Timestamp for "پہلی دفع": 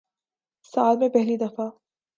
1.09-1.67